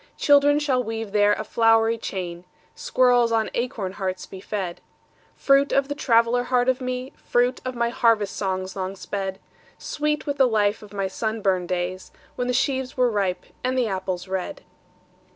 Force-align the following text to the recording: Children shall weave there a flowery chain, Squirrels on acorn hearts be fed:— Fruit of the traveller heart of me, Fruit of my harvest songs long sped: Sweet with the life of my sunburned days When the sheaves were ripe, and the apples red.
Children 0.17 0.57
shall 0.57 0.83
weave 0.83 1.11
there 1.11 1.33
a 1.33 1.43
flowery 1.43 1.99
chain, 1.99 2.43
Squirrels 2.73 3.31
on 3.31 3.51
acorn 3.53 3.91
hearts 3.91 4.25
be 4.25 4.39
fed:— 4.41 4.81
Fruit 5.35 5.71
of 5.71 5.89
the 5.89 5.93
traveller 5.93 6.45
heart 6.45 6.67
of 6.67 6.81
me, 6.81 7.13
Fruit 7.15 7.61
of 7.63 7.75
my 7.75 7.89
harvest 7.89 8.35
songs 8.35 8.75
long 8.75 8.95
sped: 8.95 9.39
Sweet 9.77 10.25
with 10.25 10.37
the 10.37 10.47
life 10.47 10.81
of 10.81 10.91
my 10.91 11.07
sunburned 11.07 11.69
days 11.69 12.11
When 12.35 12.47
the 12.47 12.51
sheaves 12.51 12.97
were 12.97 13.11
ripe, 13.11 13.45
and 13.63 13.77
the 13.77 13.85
apples 13.87 14.27
red. 14.27 14.63